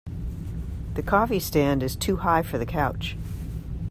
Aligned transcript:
The 0.95 1.03
coffee 1.03 1.39
stand 1.39 1.83
is 1.83 1.95
too 1.95 2.15
high 2.15 2.41
for 2.41 2.57
the 2.57 2.65
couch. 2.65 3.15